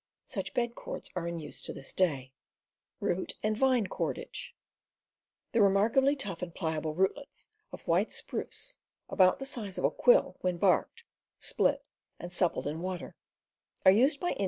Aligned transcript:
Such 0.25 0.55
bed 0.55 0.73
cords 0.73 1.11
are 1.15 1.27
in 1.27 1.37
use 1.37 1.61
to 1.61 1.73
this 1.73 1.93
day. 1.93 2.33
The 2.99 3.29
remarkably 5.61 6.15
tough 6.15 6.41
and 6.41 6.55
pliable 6.55 6.95
rootlets 6.95 7.49
of 7.71 7.83
white 7.87 8.11
spruce, 8.11 8.79
about 9.09 9.37
the 9.37 9.45
size 9.45 9.77
of 9.77 9.83
a 9.83 9.91
quill, 9.91 10.37
when 10.41 10.57
barked, 10.57 11.03
split, 11.37 11.81
P 11.81 11.81
J 11.81 12.17
and 12.21 12.33
suppled 12.33 12.65
in 12.65 12.81
water, 12.81 13.15
are 13.85 13.91
used 13.91 14.19
by 14.19 14.29
In 14.29 14.37
y. 14.39 14.39